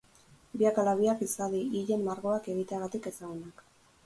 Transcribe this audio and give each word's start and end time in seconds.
Biak 0.61 0.79
ala 0.83 0.93
biak 1.01 1.21
izadi 1.25 1.61
hilen 1.83 2.09
margoak 2.09 2.51
egiteagatik 2.55 3.11
ezagunak. 3.13 3.65